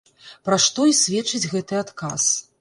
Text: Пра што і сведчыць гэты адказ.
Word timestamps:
Пра 0.47 0.57
што 0.65 0.85
і 0.91 0.95
сведчыць 1.01 1.49
гэты 1.53 1.79
адказ. 1.83 2.27